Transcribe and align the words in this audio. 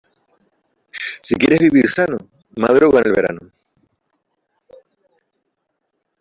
Si 1.21 1.35
quieres 1.35 1.59
vivir 1.59 1.87
sano, 1.87 2.17
madruga 2.57 3.01
en 3.01 3.05
el 3.05 3.13
verano. 3.13 3.39